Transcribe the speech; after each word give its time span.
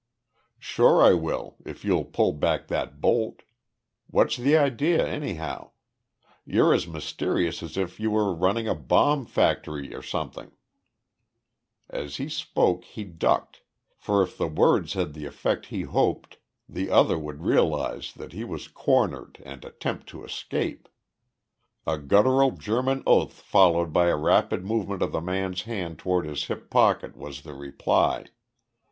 "Sure 0.57 1.03
I 1.03 1.13
will 1.13 1.57
if 1.63 1.85
you'll 1.85 2.05
pull 2.05 2.33
back 2.33 2.69
that 2.69 2.99
bolt. 2.99 3.43
What's 4.07 4.35
the 4.35 4.57
idea, 4.57 5.05
anyhow? 5.07 5.73
You're 6.43 6.73
as 6.73 6.87
mysterious 6.87 7.61
as 7.61 7.77
if 7.77 7.99
you 7.99 8.09
were 8.09 8.33
running 8.33 8.67
a 8.67 8.73
bomb 8.73 9.27
factory 9.27 9.93
or 9.93 10.01
something" 10.01 10.53
As 11.91 12.15
he 12.15 12.29
spoke 12.29 12.83
he 12.83 13.03
ducked, 13.03 13.61
for 13.95 14.23
if 14.23 14.39
the 14.39 14.47
words 14.47 14.93
had 14.93 15.13
the 15.13 15.27
effect 15.27 15.67
he 15.67 15.83
hoped, 15.83 16.39
the 16.67 16.89
other 16.89 17.19
would 17.19 17.43
realize 17.43 18.11
that 18.13 18.33
he 18.33 18.43
was 18.43 18.67
cornered 18.67 19.37
and 19.45 19.63
attempt 19.63 20.07
to 20.07 20.23
escape. 20.25 20.89
A 21.85 21.99
guttural 21.99 22.49
German 22.53 23.03
oath, 23.05 23.33
followed 23.33 23.93
by 23.93 24.07
a 24.07 24.17
rapid 24.17 24.65
movement 24.65 25.03
of 25.03 25.11
the 25.11 25.21
man's 25.21 25.61
hand 25.61 25.99
toward 25.99 26.25
his 26.25 26.45
hip 26.45 26.71
pocket 26.71 27.15
was 27.15 27.43
the 27.43 27.53
reply. 27.53 28.25